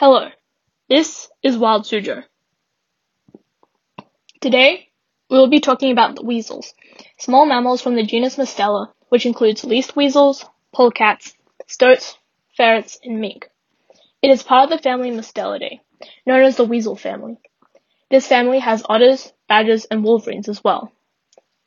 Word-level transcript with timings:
Hello, 0.00 0.30
this 0.88 1.28
is 1.42 1.58
Wild 1.58 1.84
Suzhou. 1.84 2.24
Today, 4.40 4.88
we 5.28 5.36
will 5.36 5.50
be 5.50 5.60
talking 5.60 5.92
about 5.92 6.16
the 6.16 6.24
weasels, 6.24 6.72
small 7.18 7.44
mammals 7.44 7.82
from 7.82 7.96
the 7.96 8.02
genus 8.02 8.36
Mustela, 8.36 8.94
which 9.10 9.26
includes 9.26 9.62
least 9.62 9.96
weasels, 9.96 10.46
polecats, 10.74 11.34
stoats, 11.66 12.16
ferrets, 12.56 12.98
and 13.04 13.20
mink. 13.20 13.50
It 14.22 14.30
is 14.30 14.42
part 14.42 14.64
of 14.64 14.70
the 14.70 14.82
family 14.82 15.10
Mustelidae, 15.10 15.80
known 16.24 16.44
as 16.44 16.56
the 16.56 16.64
weasel 16.64 16.96
family. 16.96 17.36
This 18.10 18.26
family 18.26 18.60
has 18.60 18.82
otters, 18.88 19.34
badgers, 19.50 19.84
and 19.84 20.02
wolverines 20.02 20.48
as 20.48 20.64
well. 20.64 20.90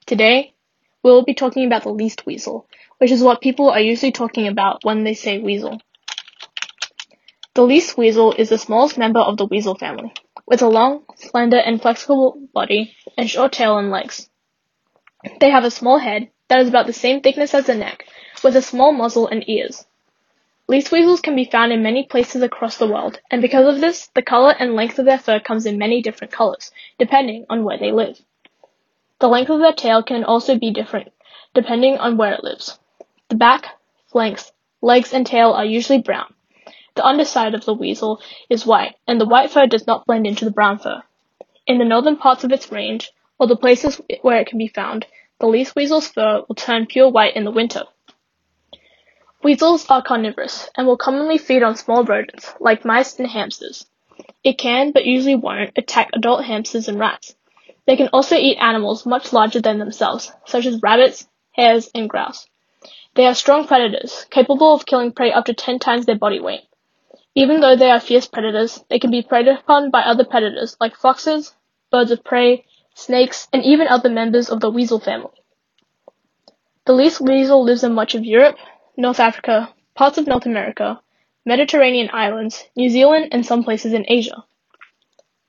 Today, 0.08 0.56
we 1.04 1.12
will 1.12 1.24
be 1.24 1.36
talking 1.36 1.68
about 1.68 1.84
the 1.84 1.94
least 1.94 2.26
weasel, 2.26 2.68
which 2.98 3.12
is 3.12 3.22
what 3.22 3.42
people 3.42 3.70
are 3.70 3.80
usually 3.80 4.12
talking 4.12 4.48
about 4.48 4.84
when 4.84 5.04
they 5.04 5.14
say 5.14 5.38
weasel. 5.38 5.80
The 7.56 7.62
least 7.62 8.00
weasel 8.00 8.34
is 8.34 8.50
the 8.50 8.58
smallest 8.58 8.98
member 8.98 9.20
of 9.20 9.38
the 9.38 9.46
weasel 9.46 9.76
family, 9.76 10.12
with 10.48 10.64
a 10.64 10.68
long, 10.68 11.04
slender, 11.18 11.58
and 11.58 11.80
flexible 11.80 12.36
body 12.52 12.96
and 13.16 13.30
short 13.30 13.52
tail 13.52 13.78
and 13.78 13.92
legs. 13.92 14.28
They 15.40 15.52
have 15.52 15.64
a 15.64 15.70
small 15.70 16.00
head 16.00 16.32
that 16.48 16.62
is 16.62 16.68
about 16.68 16.88
the 16.88 16.94
same 16.94 17.22
thickness 17.22 17.54
as 17.54 17.68
the 17.68 17.76
neck, 17.76 18.08
with 18.44 18.56
a 18.56 18.62
small 18.64 18.92
muzzle 18.92 19.28
and 19.28 19.48
ears. 19.48 19.86
Least 20.68 20.92
weasels 20.92 21.22
can 21.22 21.36
be 21.36 21.46
found 21.46 21.72
in 21.72 21.84
many 21.84 22.04
places 22.06 22.42
across 22.42 22.78
the 22.78 22.88
world, 22.88 23.20
and 23.30 23.40
because 23.40 23.72
of 23.72 23.82
this, 23.82 24.08
the 24.16 24.24
color 24.24 24.56
and 24.58 24.74
length 24.74 24.98
of 24.98 25.06
their 25.06 25.20
fur 25.20 25.40
comes 25.40 25.68
in 25.68 25.78
many 25.78 26.02
different 26.02 26.34
colors, 26.34 26.72
depending 26.98 27.46
on 27.52 27.64
where 27.64 27.78
they 27.78 27.92
live. 27.92 28.20
The 29.20 29.28
length 29.28 29.52
of 29.52 29.60
their 29.60 29.74
tail 29.74 30.02
can 30.02 30.24
also 30.24 30.58
be 30.58 30.72
different, 30.72 31.12
depending 31.54 32.00
on 32.00 32.18
where 32.18 32.34
it 32.34 32.44
lives. 32.44 32.80
The 33.30 33.36
back, 33.36 33.68
flanks, 34.08 34.52
legs, 34.82 35.14
and 35.14 35.28
tail 35.28 35.52
are 35.52 35.66
usually 35.66 36.02
brown, 36.02 36.33
the 36.96 37.06
underside 37.06 37.56
of 37.56 37.66
the 37.66 37.74
weasel 37.74 38.22
is 38.50 38.66
white, 38.66 38.96
and 39.08 39.20
the 39.20 39.26
white 39.26 39.50
fur 39.50 39.66
does 39.66 39.88
not 39.88 40.06
blend 40.06 40.28
into 40.28 40.46
the 40.46 40.52
brown 40.52 40.78
fur. 40.78 41.02
In 41.66 41.78
the 41.78 41.86
northern 41.86 42.18
parts 42.18 42.44
of 42.44 42.52
its 42.52 42.72
range, 42.72 43.12
or 43.40 43.48
the 43.48 43.56
places 43.56 44.00
where 44.22 44.40
it 44.40 44.48
can 44.48 44.58
be 44.60 44.68
found, 44.68 45.08
the 45.40 45.48
least 45.48 45.76
weasel's 45.76 46.08
fur 46.08 46.44
will 46.48 46.56
turn 46.56 46.86
pure 46.86 47.10
white 47.10 47.36
in 47.36 47.46
the 47.46 47.52
winter. 47.52 47.84
Weasels 49.44 49.86
are 49.90 50.02
carnivorous 50.02 50.70
and 50.78 50.88
will 50.88 50.98
commonly 50.98 51.38
feed 51.38 51.64
on 51.64 51.76
small 51.76 52.04
rodents, 52.04 52.54
like 52.60 52.86
mice 52.86 53.18
and 53.20 53.28
hamsters. 53.28 53.86
It 54.44 54.58
can, 54.58 54.92
but 54.92 55.06
usually 55.06 55.36
won't, 55.36 55.72
attack 55.76 56.12
adult 56.14 56.46
hamsters 56.46 56.88
and 56.88 57.00
rats. 57.00 57.36
They 57.86 57.98
can 57.98 58.10
also 58.14 58.36
eat 58.36 58.58
animals 58.58 59.06
much 59.06 59.34
larger 59.34 59.60
than 59.60 59.80
themselves, 59.80 60.32
such 60.46 60.66
as 60.66 60.82
rabbits, 60.82 61.28
hares, 61.52 61.90
and 61.94 62.10
grouse. 62.10 62.48
They 63.16 63.26
are 63.26 63.36
strong 63.36 63.68
predators, 63.68 64.26
capable 64.30 64.74
of 64.74 64.86
killing 64.86 65.12
prey 65.12 65.32
up 65.32 65.46
to 65.46 65.54
10 65.54 65.80
times 65.80 66.06
their 66.06 66.18
body 66.18 66.40
weight. 66.40 66.62
Even 67.36 67.62
though 67.62 67.76
they 67.76 67.90
are 67.90 68.00
fierce 68.00 68.28
predators, 68.28 68.84
they 68.90 69.00
can 69.00 69.10
be 69.10 69.24
preyed 69.24 69.48
upon 69.48 69.90
by 69.90 70.02
other 70.02 70.24
predators 70.24 70.78
like 70.80 70.96
foxes, 70.96 71.56
birds 71.92 72.12
of 72.12 72.24
prey, 72.24 72.66
snakes, 72.94 73.48
and 73.52 73.64
even 73.64 73.88
other 73.88 74.10
members 74.10 74.50
of 74.50 74.60
the 74.60 74.70
weasel 74.70 75.00
family. 75.00 75.32
The 76.86 76.94
least 76.94 77.22
weasel 77.22 77.64
lives 77.64 77.84
in 77.84 77.94
much 77.94 78.14
of 78.14 78.24
Europe, 78.26 78.58
North 78.98 79.20
Africa, 79.20 79.74
parts 79.96 80.18
of 80.18 80.28
North 80.28 80.46
America, 80.46 81.02
Mediterranean 81.46 82.10
islands, 82.14 82.64
New 82.76 82.90
Zealand, 82.90 83.30
and 83.32 83.46
some 83.46 83.64
places 83.64 83.94
in 83.94 84.06
Asia. 84.08 84.44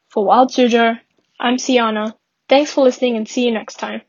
For 0.08 0.24
Wild 0.24 0.50
Suzhou, 0.50 0.98
I'm 1.38 1.56
Siana. 1.56 2.14
Thanks 2.48 2.72
for 2.72 2.84
listening 2.84 3.16
and 3.16 3.28
see 3.28 3.44
you 3.44 3.52
next 3.52 3.74
time. 3.74 4.02